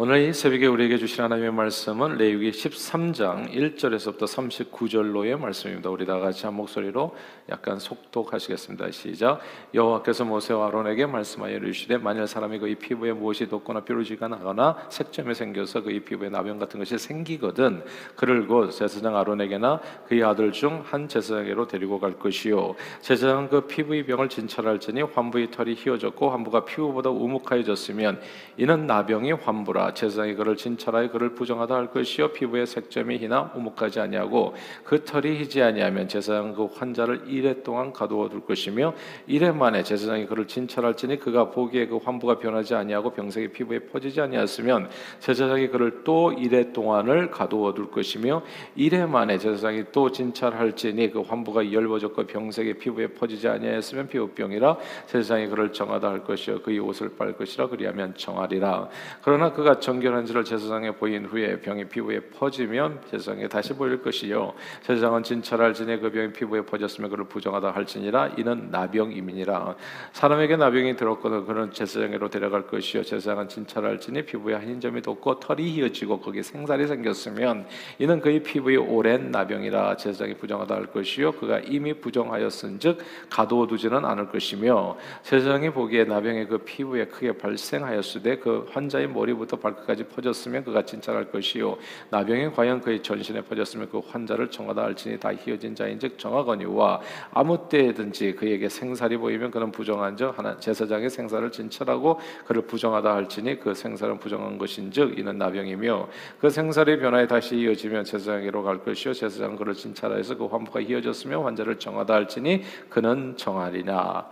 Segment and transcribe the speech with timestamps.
[0.00, 4.28] 오늘 이 새벽에 우리에게 주신 하나님의 말씀은 레위기 13장 1절에서부터
[4.70, 5.90] 39절로의 말씀입니다.
[5.90, 7.16] 우리 다 같이 한 목소리로
[7.48, 8.92] 약간 속독하시겠습니다.
[8.92, 9.40] 시작.
[9.74, 15.82] 여호와께서 모세와 아론에게 말씀하여 이르시되 만일 사람이 그의 피부에 무엇이 돋거나 뾰루지가 나거나 색점이 생겨서
[15.82, 17.82] 그의 피부에 나병 같은 것이 생기거든
[18.14, 24.06] 그를 곧 제사장 아론에게나 그의 아들 중 한 제사장에게로 데리고 갈 것이요 제사장 그 피부의
[24.06, 28.20] 병을 진찰할지니 환부의 털이 휘어졌고 환부가 피부보다 우묵하여졌으면
[28.56, 32.32] 이는 나병이 환부라 제사장이 그를 진찰하여 그를 부정하다 할 것이요.
[32.32, 34.54] 피부에 색점이 희나 우뭇하지 아니하고
[34.84, 38.94] 그 털이 희지 아니하면 제사장 그 환자를 이래 동안 가두어 둘 것이며
[39.26, 44.88] 이래 만에 제사장이 그를 진찰할지니 그가 보기에 그 환부가 변하지 아니하고 병색이 피부에 퍼지지 아니하였으면
[45.20, 48.42] 제사장이 그를 또 이래 동안을 가두어 둘 것이며
[48.76, 54.76] 이래 만에 제사장이 또 진찰할지니 그 환부가 열버졌고 병색이 피부에 퍼지지 아니하였으면 피부병이라
[55.06, 56.62] 제사장이 그를 정하다 할 것이요.
[56.62, 58.88] 그의 옷을 빨 것이라 그리하면 정하리라.
[59.22, 64.52] 그러나 그가 정결한 지를 제사장에 보인 후에 병이 피부에 퍼지면 제사장에 다시 보일 것이요.
[64.82, 68.34] 제사장은 진찰할지니 그 병이 피부에 퍼졌으면 그를 부정하다 할지니라.
[68.38, 69.76] 이는 나병이니라.
[70.12, 73.02] 사람에게 나병이 들었거든 그는 제사장으로 데려갈 것이요.
[73.02, 77.66] 제사장은 진찰할 지니 피부에 한 점이 돋고 털이 휘어지고 거기 생살이 생겼으면
[77.98, 81.32] 이는 그의 피부에 오랜 나병이라 제사장이 부정하다 할 것이요.
[81.32, 82.98] 그가 이미 부정하였은즉
[83.30, 89.67] 가두어 두지는 않을 것이며 제사장이 보기에 나병이 그 피부에 크게 발생하였으되 그 환자의 머리부터 발
[89.76, 91.76] 끝까지 퍼졌으면 그가 진찰할 것이요.
[92.10, 97.00] 나병이 과연 그의 전신에 퍼졌으면 그 환자를 정하다 할지니 다 희어진 자인즉 정하거니와
[97.32, 103.74] 아무 때든지 그에게 생살이 보이면 그는 부정한즉 하나 제사장의 생살을 진찰하고 그를 부정하다 할지니 그
[103.74, 106.08] 생살은 부정한 것인즉 이는 나병이며
[106.40, 109.14] 그 생살의 변화에 다시 이어지면 제사장에게로 갈 것이요.
[109.14, 114.28] 제사장 그를 진찰하여서 그 환부가 이어졌으며 환자를 정하다 할지니 그는 정하리나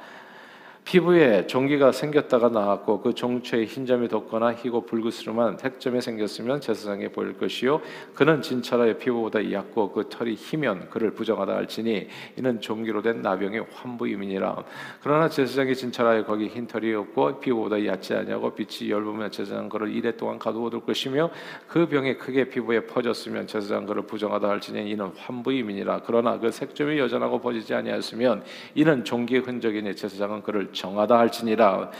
[0.86, 7.36] 피부에 종기가 생겼다가 나왔고 그 종초에 흰 점이 돋거나 희고 붉으스름한 색점이 생겼으면 제사장에 보일
[7.36, 7.80] 것이요.
[8.14, 14.62] 그는 진찰하여 피부보다 얕고 그 털이 희면 그를 부정하다 할지니 이는 종기로 된 나병의 환부임이니라.
[15.02, 20.16] 그러나 제사장이 진찰하여 거기 흰 털이 없고 피부보다 얕지 아니하고 빛이 열보면 제사장 그를 이래
[20.16, 21.30] 동안 가두어 둘 것이며
[21.66, 26.02] 그 병이 크게 피부에 퍼졌으면 제사장 그를 부정하다 할지니 이는 환부임이니라.
[26.06, 28.44] 그러나 그 색점이 여전하고 퍼지지 아니하였으면
[28.76, 31.90] 이는 종기의 흔적이니 제사장은 그를 정하다 할지니라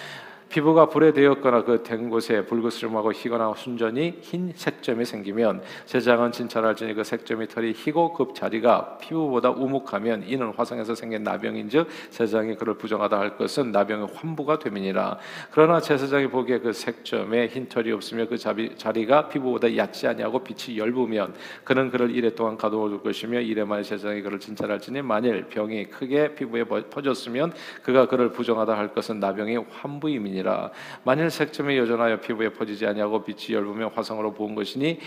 [0.49, 7.05] 피부가 불에 되었거나 그 된 곳에 붉으스름하고 희거나 순전히 흰 색점이 생기면 제장은 진찰할지니 그
[7.05, 13.37] 색점이 털이 희고 그 자리가 피부보다 우묵하면 이는 화상에서 생긴 나병인즉 제장이 그를 부정하다 할
[13.37, 15.19] 것은 나병의 환부가 됨이니라.
[15.53, 21.35] 그러나 제사장이 보기에 그 색점에 흰 털이 없으며 그 자리가 피부보다 얕지 아니하고 빛이 열부면
[21.63, 26.35] 그는 그를 이래 동안 가둬 둘 것이며 이래 만에 제사장이 그를 진찰할지니 만일 병이 크게
[26.35, 27.53] 피부에 퍼졌으면
[27.83, 30.71] 그가 그를 부정하다 할 것은 나병의 환부임이니 아니라.
[31.05, 34.99] 만일 색점이 여전하여 피부에 퍼지지 아니하고 빛이 열부며 화상으로 본 것이니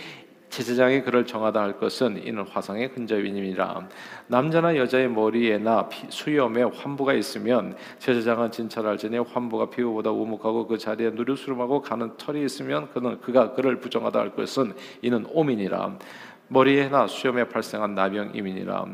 [0.50, 3.88] 제사장이 그를 정하다 할 것은 이는 화상의 흔적임이니라.
[4.28, 12.18] 남자나 여자의 머리에나 수염에 환부가 있으면 제사장은 진찰할지니 환부가 피부보다 우묵하고 그 자리에 누르스름하고 가는
[12.18, 14.74] 털이 있으면 그는 그가 그를 부정하다 할 것은
[15.04, 16.00] 이는 오민이라.
[16.50, 18.86] 머리에나 수염에 발생한 나병임이니라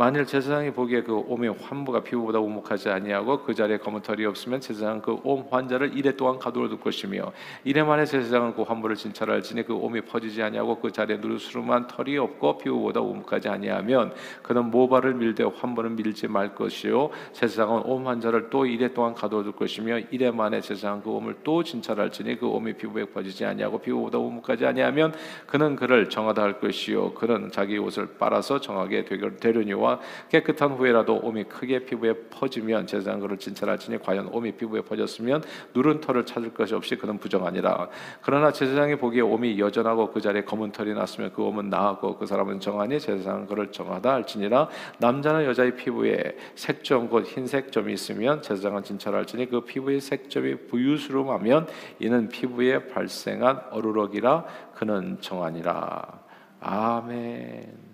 [0.00, 5.02] 만일 제사장이 보기에 그 옴의 환부가 피부보다 우묵하지 아니하고 그 자리에 검은 털이 없으면 제사장은
[5.02, 7.34] 그 옴 환자를 이래 동안 가두어 둘 것이며
[7.64, 12.56] 이래 만에 제사장은 그 환부를 진찰할지니 그 옴이 퍼지지 아니하고 그 자리에 누르스름한 털이 없고
[12.56, 18.94] 피부보다 우묵하지 아니하면 그는 모발을 밀되 환부는 밀지 말 것이요 제사장은 옴 환자를 또 이래
[18.94, 23.44] 동안 가두어 둘 것이며 이래 만에 제사장은 그 옴을 또 진찰할지니 그 옴이 피부에 퍼지지
[23.44, 25.12] 아니하고 피부보다 우묵하지 아니하면
[25.46, 31.44] 그는 그를 정하다 할 것이요 그는 자기 옷을 빨아서 정하게 되려니와 오미와 깨끗한 후에라도 옴이
[31.44, 35.42] 크게 피부에 퍼지면 제사장 그를 진찰할지니 과연 옴이 피부에 퍼졌으면
[35.74, 37.88] 누른 털을 찾을 것이 없이 그는 부정하니라.
[38.22, 42.60] 그러나 제사장이 보기에 옴이 여전하고 그 자리에 검은 털이 났으면 그 옴은 나았고 그 사람은
[42.60, 44.68] 정하니 제사장은 그를 정하다 할지니라.
[44.98, 51.66] 남자는 여자의 피부에 색점 곧 흰색 점이 있으면 제사장은 진찰할지니 그 피부의 색점이 부유스름하면
[51.98, 56.20] 이는 피부에 발생한 어루럭이라 그는 정하니라.
[56.60, 57.89] 아멘.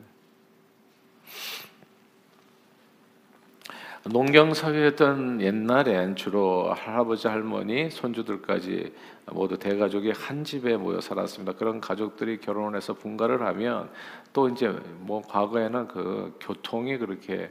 [4.08, 8.92] 농경 사회였던 옛날엔 주로 할아버지 할머니 손주들까지
[9.32, 11.54] 모두 대가족이 한 집에 모여 살았습니다.
[11.54, 13.90] 그런 가족들이 결혼해서 분가를 하면
[14.32, 14.68] 또 이제
[15.00, 17.50] 뭐 과거에는 그 교통이 그렇게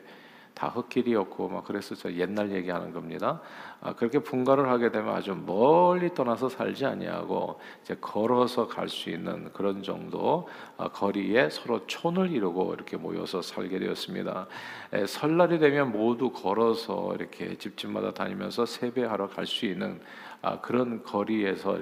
[0.55, 3.41] 다 흙길이었고 막 그래서 저 옛날 얘기하는 겁니다.
[3.81, 9.51] 아, 그렇게 분가를 하게 되면 아주 멀리 떠나서 살지 아니하고 이제 걸어서 갈 수 있는
[9.51, 10.47] 그런 정도
[10.77, 14.47] 아, 거리에 서로 촌을 이루고 이렇게 모여서 살게 되었습니다.
[14.93, 19.99] 에, 설날이 되면 모두 걸어서 이렇게 집집마다 다니면서 세배하러 갈 수 있는
[20.45, 21.79] 아, 그런 거리에서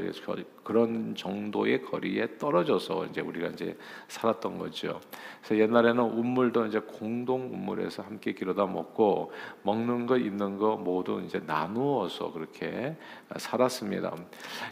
[0.63, 3.77] 그런 정도의 거리에 떨어져서 이제 우리가 이제
[4.07, 5.01] 살았던 거죠.
[5.42, 9.33] 그래서 옛날에는 우물도 이제 공동 우물에서 함께 기르다 먹고
[9.63, 12.95] 먹는 거 입는 거 모두 이제 나누어서 그렇게
[13.36, 14.15] 살았습니다.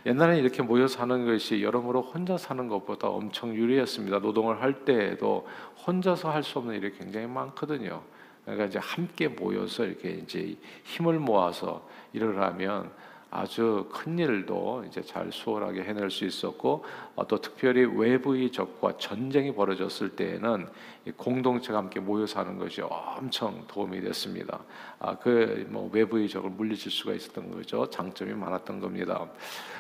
[0.06, 4.20] 옛날에 이렇게 모여 사는 것이 여러모로 혼자 사는 것보다 엄청 유리했습니다.
[4.20, 5.46] 노동을 할 때에도
[5.86, 8.02] 혼자서 할 수 없는 일이 굉장히 많거든요.
[8.46, 10.56] 그러니까 이제 함께 모여서 이렇게 이제
[10.86, 12.90] 힘을 모아서 일을 하면
[13.31, 16.83] 아주 큰 일도 이제 잘 수월하게 해낼 수 있었고
[17.16, 20.68] 어, 또 특별히 외부의 적과 전쟁이 벌어졌을 때에는
[21.16, 24.60] 공동체가 함께 모여 사는 것이 엄청 도움이 됐습니다.
[25.00, 27.89] 아, 그 뭐 외부의 적을 물리칠 수가 있었던 거죠.
[27.89, 29.28] 장점이 많았던 겁니다.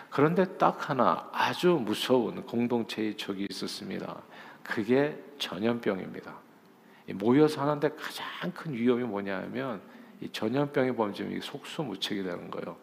[0.09, 4.21] 그런데 딱 하나 아주 무서운 공동체의 적이 있었습니다.
[4.63, 6.33] 그게 전염병입니다.
[7.15, 9.81] 모여 사는데 가장 큰 위험이 뭐냐면
[10.21, 12.77] 이 전염병의 범죄이 속수무책이 되는 거예요.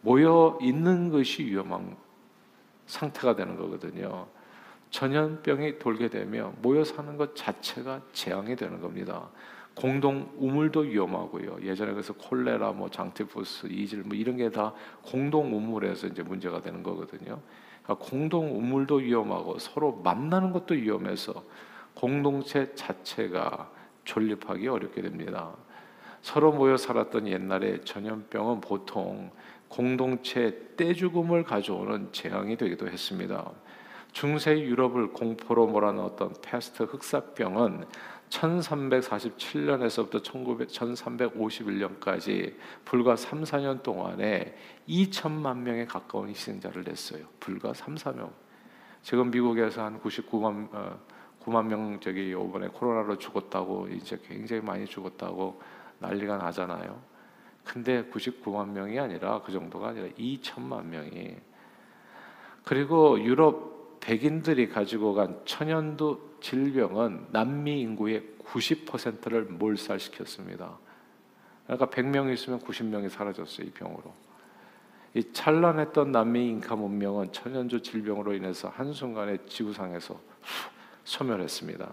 [0.00, 1.96] 모여 있는 것이 위험한
[2.86, 4.26] 상태가 되는 거거든요.
[4.90, 9.28] 전염병이 돌게 되면 모여 사는 것 자체가 재앙이 되는 겁니다.
[9.74, 11.58] 공동 우물도 위험하고요.
[11.62, 14.72] 예전에 그래서 콜레라, 뭐 장티푸스, 이질 뭐 이런 게 다
[15.02, 17.40] 공동 우물에서 이제 문제가 되는 거거든요.
[17.84, 21.44] 그러니까 공동 우물도 위험하고 서로 만나는 것도 위험해서
[21.94, 23.70] 공동체 자체가
[24.04, 25.54] 존립하기 어렵게 됩니다.
[26.22, 29.30] 서로 모여 살았던 옛날에 전염병은 보통
[29.68, 33.52] 공동체 떼죽음을 가져오는 재앙이 되기도 했습니다.
[34.12, 37.84] 중세 유럽을 공포로 몰아넣었던 패스트 흑사병은
[38.30, 42.54] 1347년에서부터 1351년까지
[42.84, 44.54] 불과 3, 4년 동안에
[44.88, 47.24] 2천만 명에 가까운 희생자를 냈어요.
[47.40, 48.30] 불과 3, 4명.
[49.02, 50.98] 지금 미국에서 한 99만 어,
[51.44, 55.60] 9만 명 저기 이번에 코로나로 죽었다고 이제 굉장히 많이 죽었다고
[56.00, 57.00] 난리가 나잖아요.
[57.72, 61.36] 근데 99만 명이 아니라 그 정도가 아니라 2천만 명이
[62.64, 70.78] 그리고 유럽 백인들이 가지고 간 천연두 질병은 남미 인구의 90%를 몰살시켰습니다.
[71.64, 74.14] 그러니까 100명 있으면 90명이 사라졌어요, 이 병으로.
[75.14, 80.18] 이 찬란했던 남미 인카 문명은 천연두 질병으로 인해서 한순간에 지구상에서
[81.04, 81.90] 소멸했습니다.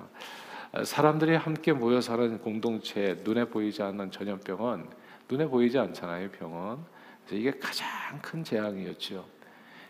[0.86, 6.78] 사람들이 함께 모여 사는 공동체 눈에 보이지 않는 전염병은 눈에 보이지 않잖아요, 병은.
[7.26, 7.88] 그래서 이게 가장
[8.22, 9.26] 큰 재앙이었죠.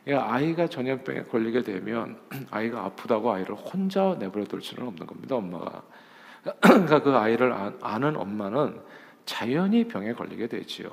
[0.03, 2.19] 그러니까 아이가 전염병에 걸리게 되면
[2.51, 5.81] 아이가 아프다고 아이를 혼자 내버려 둘 수는 없는 겁니다, 엄마가.
[6.61, 8.79] 그러니까 그 아이를 아는 엄마는
[9.25, 10.89] 자연히 병에 걸리게 되지요.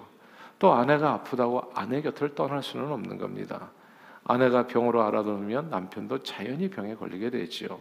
[0.59, 3.71] 또 아내가 아프다고 아내 곁을 떠날 수는 없는 겁니다.
[4.25, 7.81] 아내가 병으로 알아두면 남편도 자연히 병에 걸리게 되지요.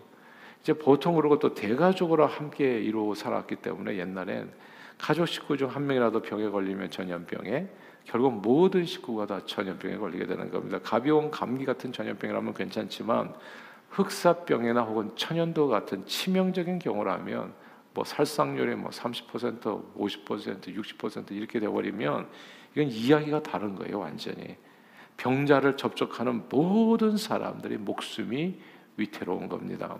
[0.61, 4.51] 이제 보통 그러고 또 대가족으로 함께 이루어 살았기 때문에 옛날엔
[5.01, 7.67] 가족 식구 중 한 명이라도 병에 걸리면 전염병에
[8.05, 10.79] 결국 모든 식구가 다 전염병에 걸리게 되는 겁니다.
[10.83, 13.33] 가벼운 감기 같은 전염병이라면 괜찮지만
[13.89, 17.53] 흑사병이나 혹은 천연도 같은 치명적인 경우라면
[17.93, 22.27] 뭐 살상률이 뭐 30%, 50%, 60% 이렇게 돼 버리면
[22.73, 24.55] 이건 이야기가 다른 거예요, 완전히.
[25.17, 28.59] 병자를 접촉하는 모든 사람들이 목숨이
[28.97, 29.97] 위태로운 겁니다.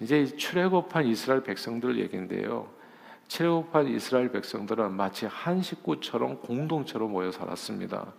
[0.00, 2.81] 이제 출애굽한 이스라엘 백성들 얘기인데요.
[3.28, 8.12] 출애굽한 이스라엘 백성들은 마치 한 식구처럼 공동체로 모여 살았습니다.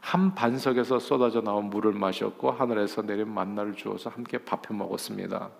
[0.00, 5.50] 한 반석에서 쏟아져 나온 물을 마셨고 하늘에서 내린 만나를 주어서 함께 밥해 먹었습니다.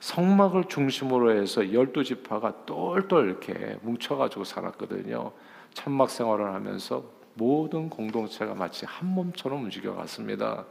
[0.00, 5.32] 성막을 중심으로 해서 열두 지파가 똘똘 이렇게 뭉쳐가지고 살았거든요.
[5.72, 7.04] 천막 생활을 하면서
[7.34, 10.66] 모든 공동체가 마치 한 몸처럼 움직여갔습니다.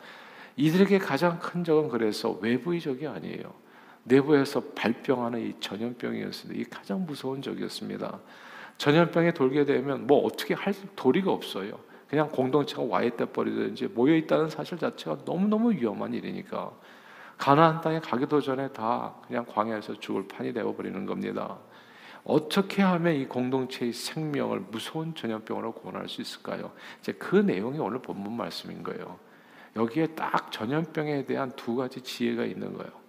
[0.57, 3.64] 이들에게 가장 큰 적은 그래서 외부의 적이 아니에요.
[4.05, 6.62] 내부에서 발병하는 이 전염병이었습니다.
[6.62, 8.19] 이 가장 무서운 적이었습니다.
[8.77, 11.79] 전염병에 돌게 되면 뭐 어떻게 할 도리가 없어요.
[12.07, 16.71] 그냥 공동체가 와이때 버리든지 모여 있다는 사실 자체가 너무너무 위험한 일이니까
[17.38, 21.57] 가나안 땅에 가기도 전에 다 그냥 광야에서 죽을 판이 되어 버리는 겁니다.
[22.24, 26.71] 어떻게 하면 이 공동체의 생명을 무서운 전염병으로 구원할 수 있을까요?
[27.00, 29.19] 이제 그 내용이 오늘 본문 말씀인 거예요.
[29.75, 33.04] 여기에 딱 전염병에 대한 두 가지 지혜가 있는 거예요.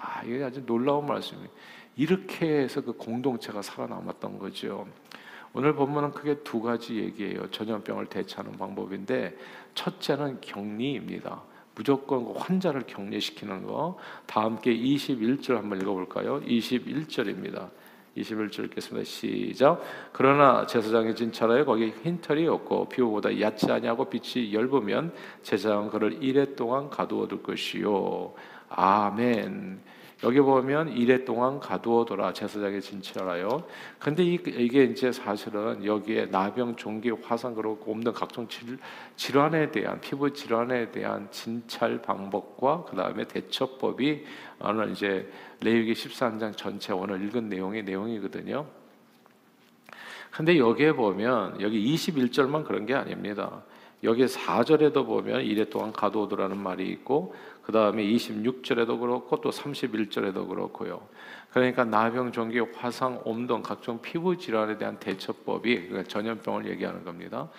[0.00, 1.40] 아, 이게 아주 놀라운 말씀이
[1.96, 4.86] 이렇게 해서 그 공동체가 살아남았던 거죠.
[5.52, 7.50] 오늘 본문은 크게 두 가지 얘기예요.
[7.50, 9.36] 전염병을 대처하는 방법인데
[9.74, 11.42] 첫째는 격리입니다.
[11.74, 13.98] 무조건 그 환자를 격리시키는 거.
[14.26, 16.40] 다 함께 21절 한번 읽어 볼까요?
[16.42, 17.68] 21절입니다.
[18.16, 19.04] 21절 읽겠습니다.
[19.04, 19.82] 시작.
[20.12, 26.90] 그러나 제사장의 진찰하여 거기 흰털이 없고 피부보다 얕지 아니하고 빛이 엷으면 제사장 그를 이래 동안
[26.90, 28.34] 가두어 둘 것이요.
[28.70, 29.80] 아멘.
[30.22, 33.66] 여기 보면 이래 동안 가두어둬라 제사장의 진찰하여.
[33.98, 38.78] 근데 이, 이게 이제 사실은 여기에 나병, 종기, 화상 그렇고 없는 각종 질,
[39.16, 44.24] 질환에 대한 피부 질환에 대한 진찰 방법과 그 다음에 대처법이
[44.60, 45.30] 오늘 이제
[45.62, 48.66] 레위기 13장 전체 오늘 읽은 내용의 내용이거든요.
[50.30, 53.62] 근데 여기에 보면 여기 21절만 그런 게 아닙니다.
[54.02, 61.06] 여기 4절에도 보면 이래 동안 가두어두라는 말이 있고 그 다음에 26절에도 그렇고 또 31절에도 그렇고요.
[61.50, 67.50] 그러니까 나병, 종기, 화상, 옴동 각종 피부 질환에 대한 대처법이 그러니까 전염병을 얘기하는 겁니다.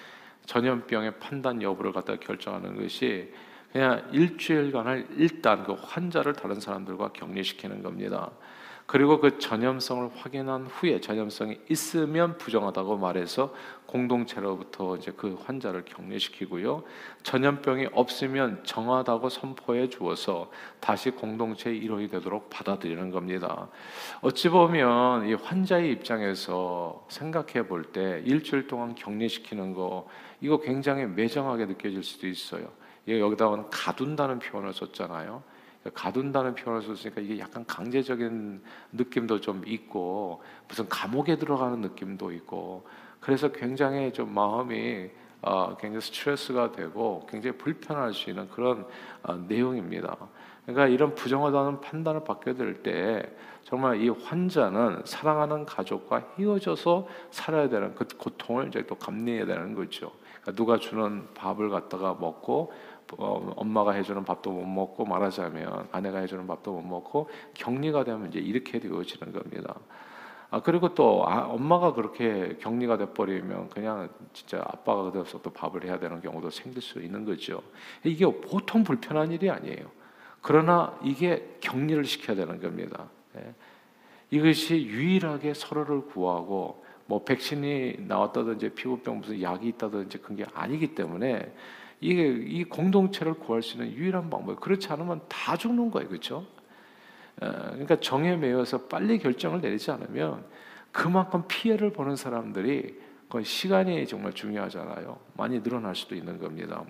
[0.45, 3.31] 전염병의 판단 여부를 갖다 결정하는 것이
[3.71, 8.31] 그냥 일주일간을 일단 그 환자를 다른 사람들과 격리시키는 겁니다.
[8.91, 13.53] 그리고 그 전염성을 확인한 후에 전염성이 있으면 부정하다고 말해서
[13.85, 16.83] 공동체로부터 이제 그 환자를 격리시키고요.
[17.23, 23.69] 전염병이 없으면 정하다고 선포해 주어서 다시 공동체의 일원이 되도록 받아들이는 겁니다.
[24.19, 30.05] 어찌 보면 이 환자의 입장에서 생각해 볼 때 일주일 동안 격리시키는 거
[30.41, 32.67] 이거 굉장히 매정하게 느껴질 수도 있어요.
[33.07, 35.43] 여기다가는 가둔다는 표현을 썼잖아요.
[35.93, 38.61] 가둔다는 표현을 썼으니까 이게 약간 강제적인
[38.91, 42.85] 느낌도 좀 있고 무슨 감옥에 들어가는 느낌도 있고
[43.19, 45.09] 그래서 굉장히 좀 마음이
[45.41, 48.85] 어, 굉장히 스트레스가 되고 굉장히 불편할 수 있는 그런
[49.23, 50.15] 어, 내용입니다.
[50.65, 53.23] 그러니까 이런 부정하다는 판단을 받게 될 때
[53.63, 60.11] 정말 이 환자는 사랑하는 가족과 헤어져서 살아야 되는 그 고통을 이제 또 감내해야 되는 거죠.
[60.41, 62.73] 그러니까 누가 주는 밥을 갖다가 먹고
[63.17, 68.39] 어, 엄마가 해주는 밥도 못 먹고 말하자면 아내가 해주는 밥도 못 먹고 격리가 되면 이제
[68.39, 69.75] 이렇게 되어지는 겁니다.
[70.49, 75.85] 아 그리고 또 아, 엄마가 그렇게 격리가 돼 버리면 그냥 진짜 아빠가 그래서 또 밥을
[75.85, 77.63] 해야 되는 경우도 생길 수 있는 거죠.
[78.03, 79.89] 이게 보통 불편한 일이 아니에요.
[80.41, 83.09] 그러나 이게 격리를 시켜야 되는 겁니다.
[83.37, 83.53] 예.
[84.29, 91.53] 이것이 유일하게 서로를 구하고 뭐 백신이 나왔다든지 피부병 무슨 약이 있다든지 그런 게 아니기 때문에
[92.01, 94.59] 이게 이 공동체를 구할 수 있는 유일한 방법.
[94.59, 96.45] 그렇지 않으면 다 죽는 거예요, 그렇죠?
[97.37, 100.43] 그러니까 정에 매여서 빨리 결정을 내리지 않으면
[100.91, 105.17] 그만큼 피해를 보는 사람들이 그 시간이 정말 중요하잖아요.
[105.37, 106.83] 많이 늘어날 수도 있는 겁니다.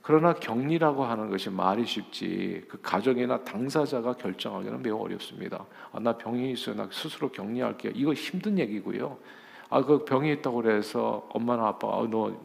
[0.00, 5.64] 그러나 격리라고 하는 것이 말이 쉽지 그 가족이나 당사자가 결정하기는 매우 어렵습니다.
[5.92, 6.74] 아, 나 병이 있어요.
[6.74, 7.92] 나 스스로 격리할게요.
[7.94, 9.18] 이거 힘든 얘기고요.
[9.70, 12.36] 아, 그 병이 있다고 그래서 엄마나 아빠가 아, 너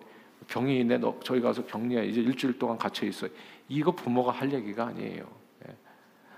[0.47, 0.97] 병이 있네.
[0.97, 2.05] 너 저희 가서 격리해.
[2.05, 3.27] 이제 일주일 동안 갇혀 있어.
[3.69, 5.25] 이거 부모가 할 얘기가 아니에요.
[5.67, 5.75] 예.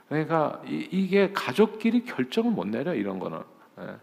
[0.07, 3.39] 그러니까 이, 게 가족끼리 결정을 못 내려 이런 거는
[3.79, 3.95] 예.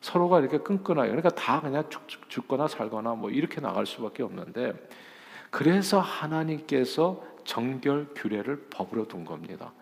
[0.00, 4.74] 서로가 이렇게 끈끈하게 그러니까 다 그냥 죽, 죽거나 살거나 뭐 이렇게 나갈 수밖에 없는데
[5.50, 9.72] 그래서 하나님께서 정결 규례를 법으로 둔 겁니다.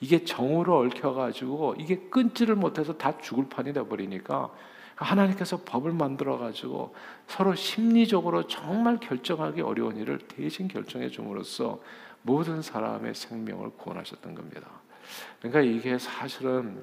[0.00, 4.50] 이게 정으로 얽혀가지고 이게 끊지를 못해서 다 죽을 판이 돼버리니까
[5.00, 6.94] 하나님께서 법을 만들어 가지고
[7.26, 11.80] 서로 심리적으로 정말 결정하기 어려운 일을 대신 결정해 줌으로써
[12.22, 14.68] 모든 사람의 생명을 구원하셨던 겁니다.
[15.38, 16.82] 그러니까 이게 사실은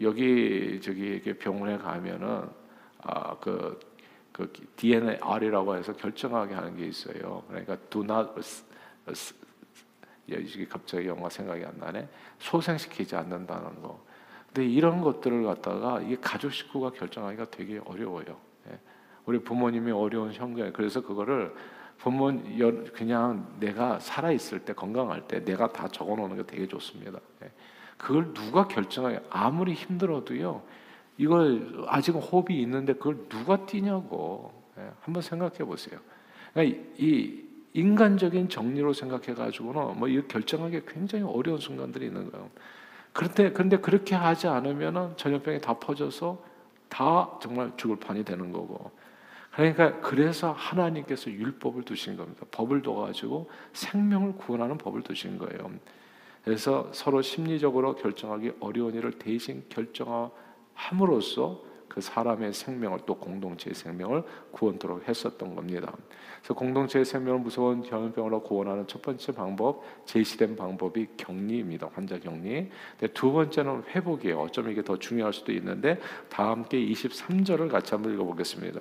[0.00, 2.48] 여기 저기 병원에 가면은
[3.02, 3.80] 아그
[4.32, 7.42] 그 DNR이라고 해서 결정하게 하는 게 있어요.
[7.48, 8.30] 그러니까 do not
[10.28, 12.08] 이게 갑자기 영화 생각이 안 나네.
[12.38, 14.00] 소생시키지 않는다는 거.
[14.58, 18.36] 근데 이런 것들을 갖다가 이게 가족 식구가 결정하기가 되게 어려워요.
[18.68, 18.80] 예.
[19.24, 21.54] 우리 부모님이 어려운 현장 그래서 그거를
[21.96, 22.32] 부모
[22.92, 27.20] 그냥 내가 살아 있을 때 건강할 때 내가 다 적어 놓는 게 되게 좋습니다.
[27.44, 27.52] 예.
[27.96, 30.60] 그걸 누가 결정하게 아무리 힘들어도요.
[31.18, 34.90] 이걸 아직은 호흡이 있는데 그걸 누가 뛰냐고 예.
[35.02, 36.00] 한번 생각해 보세요.
[36.52, 42.50] 그러니까 이 인간적인 정리로 생각해 가지고는 뭐 이 결정하기 굉장히 어려운 순간들이 있는 거예요.
[43.18, 46.40] 그런데 그런데 그렇게 하지 않으면은 전염병이 다 퍼져서
[46.88, 48.92] 다 정말 죽을 판이 되는 거고.
[49.50, 52.46] 그러니까 그래서 하나님께서 율법을 두신 겁니다.
[52.52, 55.68] 법을 둬가지고 생명을 구원하는 법을 두신 거예요.
[56.44, 65.08] 그래서 서로 심리적으로 결정하기 어려운 일을 대신 결정함으로써 그 사람의 생명을 또 공동체의 생명을 구원토록
[65.08, 65.92] 했었던 겁니다.
[66.38, 71.90] 그래서 공동체의 생명을 무서운 전염병으로 구원하는 첫 번째 방법, 제시된 방법이 격리입니다.
[71.94, 72.70] 환자 격리.
[73.14, 74.38] 두 번째는 회복이에요.
[74.38, 78.80] 어쩌면 이게 더 중요할 수도 있는데 다 함께 23절을 같이 한번 읽어보겠습니다.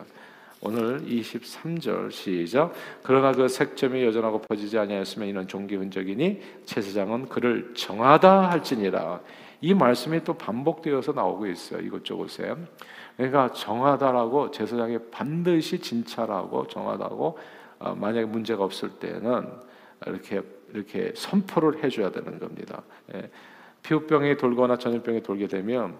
[0.60, 2.74] 오늘 23절 시작.
[3.04, 9.22] 그러나 그 색점이 여전하고 퍼지지 아니하였으면 이는 종기 흔적이니 제사장은 그를 정하다 할지니라.
[9.62, 11.82] 이 말씀이 또 반복되어서 나오고 있어요.
[11.82, 12.56] 이것저것에.
[13.16, 17.40] 그러니까 정하다라고 제사장이 반드시 진찰하고 정하다고
[17.80, 19.50] 어, 만약에 문제가 없을 때는
[20.06, 20.42] 이렇게
[20.74, 22.84] 이렇게 선포를 해줘야 되는 겁니다.
[23.14, 23.30] 예.
[23.84, 25.96] 피부병이 돌거나 전염병이 돌게 되면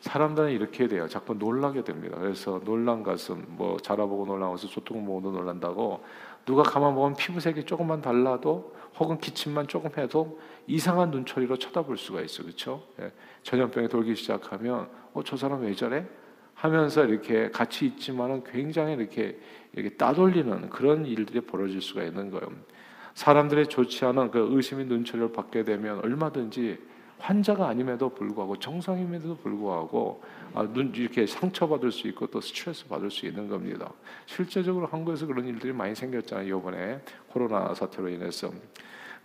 [0.00, 1.06] 사람들은 이렇게 돼요.
[1.08, 2.16] 자꾸 놀라게 됩니다.
[2.18, 6.02] 그래서 놀란 가슴, 뭐 자라보고 놀란 것은 소통 보고도 놀란다고
[6.46, 12.42] 누가 가만 보면 피부색이 조금만 달라도 혹은 기침만 조금 해도 이상한 눈초리로 쳐다볼 수가 있어,
[12.44, 12.84] 그렇죠?
[13.00, 13.10] 예.
[13.42, 16.06] 전염병이 돌기 시작하면 어 저 사람 왜 저래?
[16.54, 19.38] 하면서 이렇게 같이 있지만은 굉장히 이렇게
[19.72, 22.48] 이렇게 따돌리는 그런 일들이 벌어질 수가 있는 거예요.
[23.14, 26.78] 사람들의 좋지 않은 그 의심의 눈초리를 받게 되면 얼마든지
[27.18, 30.22] 환자가 아님에도 불구하고 정상임에도 불구하고
[30.54, 33.92] 아, 눈 이렇게 상처받을 수 있고 또 스트레스 받을 수 있는 겁니다.
[34.26, 36.58] 실제적으로 한국에서 그런 일들이 많이 생겼잖아요.
[36.58, 38.52] 이번에 코로나 사태로 인해서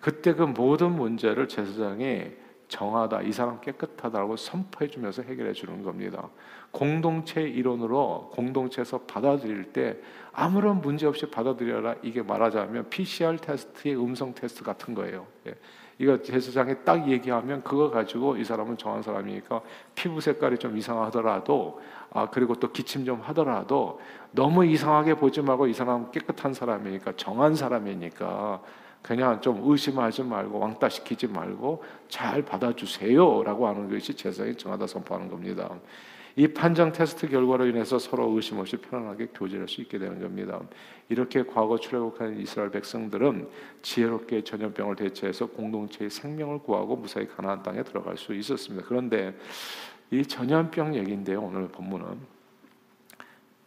[0.03, 2.25] 그때 그 모든 문제를 제사장이
[2.67, 6.27] 정하다, 이 사람 깨끗하다고 선포해 주면서 해결해 주는 겁니다.
[6.72, 9.95] 공동체 이론으로 공동체에서 받아들일 때
[10.33, 15.25] 아무런 문제 없이 받아들여라 이게 말하자면 PCR 테스트의 음성 테스트 같은 거예요.
[15.48, 15.55] 예.
[16.00, 19.62] 이거 제사장이 딱 얘기하면 그거 가지고 이 사람은 정한 사람이니까
[19.95, 21.79] 피부 색깔이 좀 이상하더라도
[22.12, 27.55] 아 그리고 또 기침 좀 하더라도 너무 이상하게 보지 말고 이 사람 깨끗한 사람이니까 정한
[27.55, 28.62] 사람이니까
[29.03, 35.69] 그냥 좀 의심하지 말고 왕따 시키지 말고 잘 받아주세요라고 하는 것이 제사장이 정하다 선포하는 겁니다.
[36.36, 40.60] 이 판정 테스트 결과로 인해서 서로 의심 없이 편안하게 교제할 수 있게 되는 겁니다.
[41.10, 43.48] 이렇게 과거 출애굽한 이스라엘 백성들은
[43.83, 48.88] 지혜롭게 전염병을 대처해서 공동체의 생명을 구하고 무사히 가나안 땅에 들어갈 수 있었습니다.
[48.88, 49.38] 그런데
[50.10, 51.41] 이 전염병 얘기인데요.
[51.41, 52.17] 오늘 본문은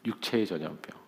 [0.06, 1.05] 육체의 전염병.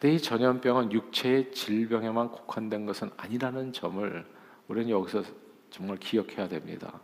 [0.00, 4.26] 근데 이 전염병은 육체의 질병에만 국한된 것은 아니라는 점을
[4.66, 5.22] 우리는 여기서
[5.68, 7.00] 정말 기억해야 됩니다.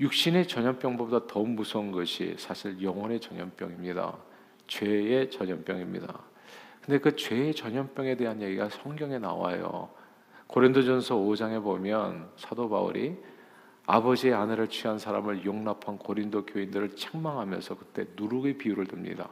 [0.00, 4.16] 육신의 전염병보다 더 무서운 것이 사실 영혼의 전염병입니다.
[4.66, 6.20] 죄의 전염병입니다.
[6.80, 9.90] 근데 그 죄의 전염병에 대한 얘기가 성경에 나와요.
[10.46, 13.14] 고린도전서 5장에 보면 사도 바울이
[13.84, 19.28] 아버지의 아내를 취한 사람을 용납한 고린도 교인들을 책망하면서 그때 누룩의 비유를 듭니다.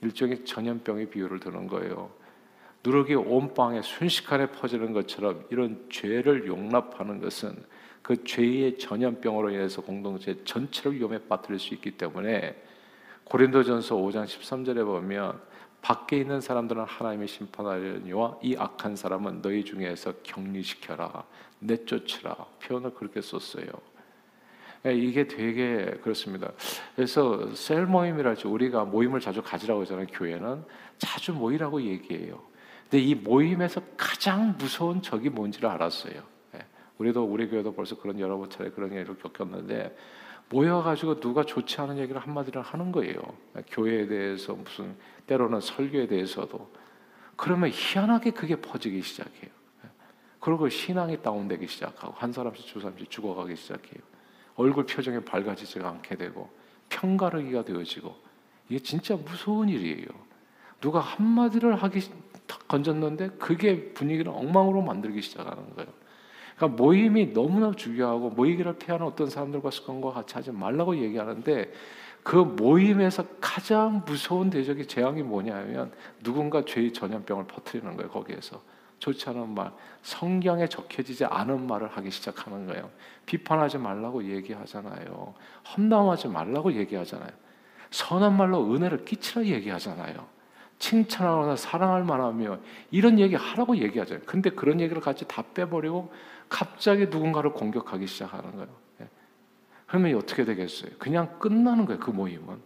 [0.00, 2.25] 일종의 전염병의 비유를 드는 거예요.
[2.86, 7.64] 누룩이 온 빵에 순식간에 퍼지는 것처럼 이런 죄를 용납하는 것은
[8.00, 12.54] 그 죄의 전염병으로 인해서 공동체 전체를 위험에 빠뜨릴 수 있기 때문에
[13.24, 15.40] 고린도전서 5장 13절에 보면
[15.82, 21.24] 밖에 있는 사람들은 하나님의 심판하려니와 이 악한 사람은 너희 중에서 격리시켜라
[21.58, 23.66] 내쫓으라 표현을 그렇게 썼어요.
[24.86, 26.52] 예, 이게 되게 그렇습니다.
[26.94, 30.06] 그래서 셀 모임이랄지 우리가 모임을 자주 가지라고 하잖아요.
[30.12, 30.62] 교회는
[30.98, 32.45] 자주 모이라고 얘기해요.
[32.88, 36.22] 근데 이 모임에서 가장 무서운 적이 뭔지를 알았어요.
[36.98, 39.96] 우리도 우리 교회도 벌써 그런 여러 차례 그런 일을 겪었는데
[40.48, 43.20] 모여가지고 누가 좋지 않은 얘기를 한마디를 하는 거예요.
[43.68, 44.96] 교회에 대해서 무슨
[45.26, 46.70] 때로는 설교에 대해서도
[47.36, 49.50] 그러면 희한하게 그게 퍼지기 시작해요.
[50.38, 54.00] 그리고 신앙이 다운되기 시작하고 한 사람씩 두 사람씩 죽어가기 시작해요.
[54.54, 56.48] 얼굴 표정이 밝아지지 않게 되고
[56.88, 58.14] 평가르기가 되어지고
[58.68, 60.06] 이게 진짜 무서운 일이에요.
[60.80, 62.00] 누가 한마디를 하기
[62.68, 65.90] 건졌는데 그게 분위기를 엉망으로 만들기 시작하는 거예요.
[66.56, 71.72] 그러니까 모임이 너무나 중요하고 모이기를 피하는 어떤 사람들과 습관과 같이 하지 말라고 얘기하는데
[72.22, 78.10] 그 모임에서 가장 무서운 대적의 재앙이 뭐냐면 누군가 죄의 전염병을 퍼뜨리는 거예요.
[78.10, 78.60] 거기에서
[78.98, 79.70] 좋지 않은 말,
[80.02, 82.90] 성경에 적혀지지 않은 말을 하기 시작하는 거예요.
[83.26, 85.34] 비판하지 말라고 얘기하잖아요.
[85.76, 87.30] 험담하지 말라고 얘기하잖아요.
[87.90, 90.35] 선한 말로 은혜를 끼치라 얘기하잖아요.
[90.78, 92.58] 칭찬하거나 사랑할 만하며
[92.90, 94.24] 이런 얘기 하라고 얘기하잖아요.
[94.26, 96.12] 근데 그런 얘기를 같이 다 빼버리고
[96.48, 98.68] 갑자기 누군가를 공격하기 시작하는 거예요.
[99.00, 99.08] 예.
[99.86, 100.92] 그러면 어떻게 되겠어요?
[100.98, 102.00] 그냥 끝나는 거예요.
[102.00, 102.60] 그 모임은.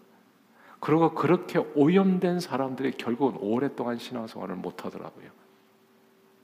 [0.81, 5.31] 그리고 그렇게 오염된 사람들이 결국은 오랫동안 신앙생활을 못 하더라고요.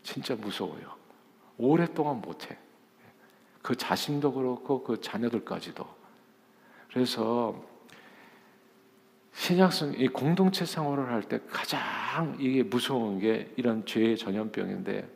[0.03, 0.95] 진짜 무서워요.
[1.59, 2.59] 오랫동안 못 해.
[3.63, 5.85] 그 자신도 그렇고 그 자녀들까지도.
[6.93, 7.61] 그래서
[9.37, 15.07] 신약성 이 공동체 생활을 할때 가장 이게 무서운 게 이런 죄의 전염병인데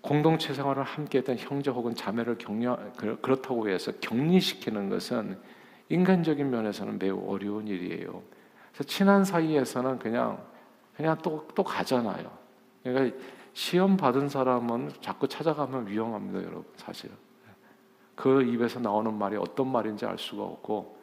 [0.00, 5.38] 공동체 생활을 함께했던 형제 혹은 자매를 격려 그렇다고 해서 격리시키는 것은
[5.88, 8.22] 인간적인 면에서는 매우 어려운 일이에요.
[8.72, 10.44] 그래서 친한 사이에서는 그냥
[10.96, 12.30] 그냥 또 또 가잖아요.
[12.82, 13.16] 그러니까
[13.52, 16.64] 시험 받은 사람은 자꾸 찾아가면 위험합니다, 여러분.
[16.76, 17.10] 사실
[18.16, 20.97] 그 입에서 나오는 말이 어떤 말인지 알 수가 없고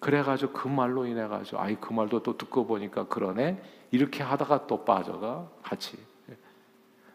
[0.00, 3.60] 그래가지고 그 말로 인해가지고 아이 그 말도 또 듣고 보니까 그러네.
[3.90, 5.98] 이렇게 하다가 또 빠져가 같이.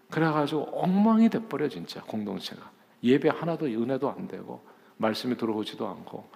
[0.10, 2.72] 그래가지고 엉망이 돼버려 진짜 공동체가.
[3.04, 4.62] 예배 하나도 은혜도 안 되고
[4.98, 6.28] 말씀이 들어오지도 않고.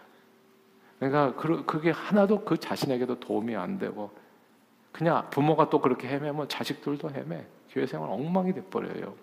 [1.00, 4.12] 그러니까 그게 하나도 그 자신에게도 도움이 안 되고
[4.92, 7.46] 그냥 부모가 또 그렇게 헤매면 자식들도 헤매.
[7.70, 9.14] 교회 생활 엉망이 돼버려요.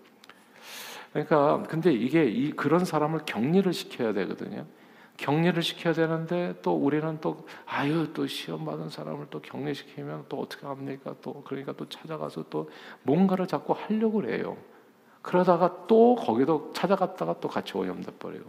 [1.12, 4.66] 그러니까 근데 이게 이 그런 사람을 격리를 시켜야 되거든요.
[5.16, 10.66] 격리를 시켜야 되는데 또 우리는 또 아유 또 시험 받은 사람을 또 격리시키면 또 어떻게
[10.66, 11.14] 합니까?
[11.22, 12.70] 또 그러니까 또 찾아가서 또
[13.02, 14.56] 뭔가를 자꾸 하려고 그래요.
[15.22, 18.42] 그러다가 또 거기도 찾아갔다가 또 같이 오염돼 버려요.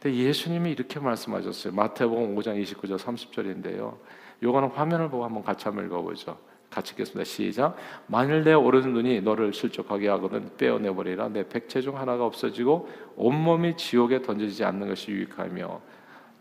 [0.00, 1.72] 근데 예수님이 이렇게 말씀하셨어요.
[1.74, 3.96] 마태복음 5장 29절 30절인데요.
[4.42, 6.38] 요거는 화면을 보고 한번 같이 한번 읽어보죠.
[6.76, 7.24] 같이 읽겠습니다.
[7.24, 7.74] 시작.
[8.06, 11.30] 만일 내 오른 눈이 너를 실족하게 하거든 빼어내 버리라.
[11.30, 12.86] 내 백체 중 하나가 없어지고
[13.16, 15.80] 온 몸이 지옥에 던져지지 않는 것이 유익하며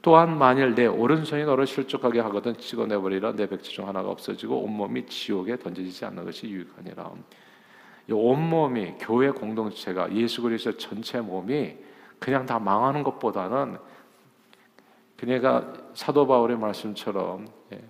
[0.02, 3.32] 또한 만일 내 오른손이 너를 실족하게 하거든 찍어내 버리라.
[3.32, 7.12] 내 백체 중 하나가 없어지고 온 몸이 지옥에 던져지지 않는 것이 유익하니라.
[8.10, 11.78] 이 온몸이 교회 공동체가 예수 그리스도 전체 몸이
[12.20, 13.78] 그냥 다 망하는 것보다는
[15.18, 17.82] 그녀가 사도 바울의 말씀처럼 예,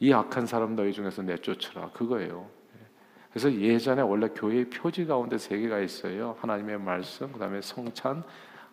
[0.00, 2.48] 이 악한 사람 너희 중에서 내쫓으라 그거예요.
[2.76, 2.86] 예.
[3.30, 6.36] 그래서 예전에 원래 교회의 표지 가운데 세 개가 있어요.
[6.40, 8.22] 하나님의 말씀, 그다음에 성찬,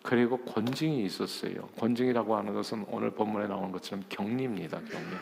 [0.02, 1.68] 그리고 권징이 있었어요.
[1.78, 4.78] 권징이라고 하는 것은 오늘 본문에 나오는 것처럼 격리입니다.
[4.80, 5.16] 격리.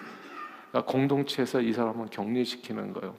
[0.70, 3.14] 그러니까 공동체에서 이 사람은 격리시키는 거예요.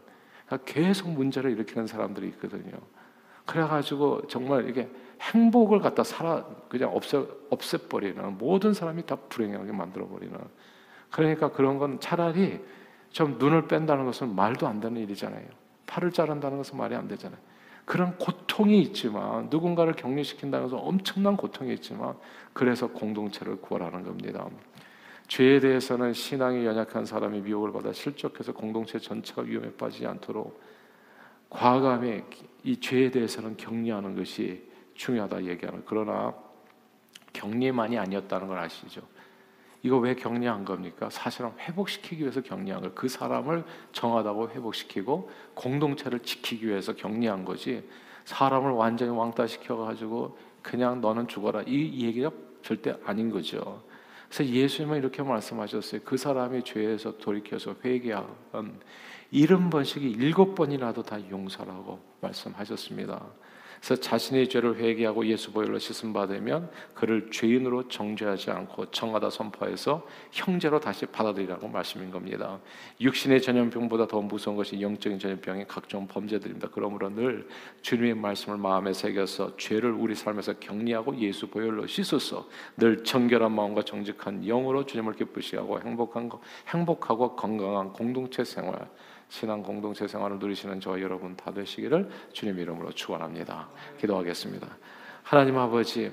[0.46, 2.74] 그러니까 계속 문제를 일으키는 사람들이 있거든요.
[3.46, 4.90] 그래가지고 정말 이게
[5.22, 10.38] 행복을 갖다 살아 그냥 없애 없애버리는 모든 사람이 다 불행하게 만들어버리는
[11.14, 12.60] 그러니까 그런 건 차라리
[13.12, 15.46] 좀 눈을 뺀다는 것은 말도 안 되는 일이잖아요.
[15.86, 17.40] 팔을 자른다는 것은 말이 안 되잖아요.
[17.86, 22.16] 그런 고통이 있지만 누군가를 격리시킨다는 것은 엄청난 고통이 있지만
[22.52, 24.48] 그래서 공동체를 구하라는 겁니다.
[25.28, 30.60] 죄에 대해서는 신앙이 연약한 사람이 미혹을 받아 실족해서 공동체 전체가 위험에 빠지지 않도록
[31.48, 32.24] 과감히
[32.64, 36.34] 이 죄에 대해서는 격리하는 것이 중요하다 얘기하는 그러나
[37.34, 39.13] 격리만이 아니었다는 걸 아시죠?
[39.84, 41.10] 이거 왜 격리한 겁니까?
[41.10, 42.96] 사실은 회복시키기 위해서 격리한 걸.
[42.96, 47.88] 그 사람을 정하다고 회복시키고 공동체를 지키기 위해서 격리한 거지.
[48.24, 53.84] 사람을 완전히 왕따 시켜가지고 그냥 너는 죽어라 이 얘기가 절대 아닌 거죠.
[54.30, 56.02] 그래서 예수님은 이렇게 말씀하셨어요.
[56.06, 58.80] 그 사람이 죄에서 돌이켜서 회개하면
[59.32, 63.22] 일흔 번씩이 일곱 번이라도 다 용서라고 말씀하셨습니다.
[63.84, 70.80] 그래서 자신의 죄를 회개하고 예수 보혈로 씻음 받으면 그를 죄인으로 정죄하지 않고 정하다 선포해서 형제로
[70.80, 72.62] 다시 받아들이라고 말씀인 겁니다.
[73.02, 76.70] 육신의 전염병보다 더 무서운 것이 영적인 전염병의 각종 범죄들입니다.
[76.72, 77.46] 그러므로 늘
[77.82, 84.46] 주님의 말씀을 마음에 새겨서 죄를 우리 삶에서 격리하고 예수 보혈로 씻어서 늘 정결한 마음과 정직한
[84.46, 86.30] 영으로 주님을 기쁘시게 하고 행복한
[86.70, 88.88] 행복하고 건강한 공동체 생활
[89.34, 93.68] 신앙 공동체 생활을 누리시는 저와 여러분 다 되시기를 주님 이름으로 축원합니다.
[94.00, 94.68] 기도하겠습니다.
[95.24, 96.12] 하나님 아버지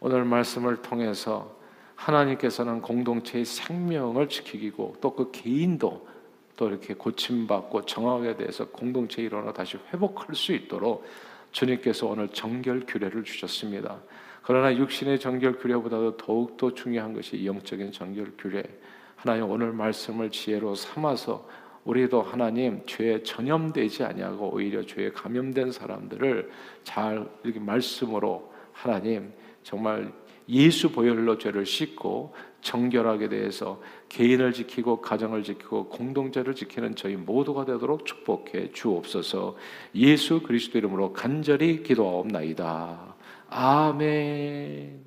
[0.00, 1.54] 오늘 말씀을 통해서
[1.96, 6.08] 하나님께서는 공동체의 생명을 지키고 또 그 개인도
[6.56, 11.04] 또 이렇게 고침받고 정하게 돼서 공동체 일원으로 다시 회복할 수 있도록
[11.52, 13.98] 주님께서 오늘 정결 규례를 주셨습니다.
[14.40, 18.62] 그러나 육신의 정결 규례보다도 더욱 더 중요한 것이 영적인 정결 규례.
[19.16, 21.46] 하나님 오늘 말씀을 지혜로 삼아서
[21.86, 26.50] 우리도 하나님 죄에 전염되지 아니하고 오히려 죄에 감염된 사람들을
[26.82, 30.12] 잘 이렇게 말씀으로 하나님 정말
[30.48, 38.04] 예수 보혈로 죄를 씻고 정결하게 대해서 개인을 지키고 가정을 지키고 공동체를 지키는 저희 모두가 되도록
[38.04, 39.56] 축복해 주옵소서.
[39.94, 43.16] 예수 그리스도 이름으로 간절히 기도하옵나이다.
[43.48, 45.05] 아멘.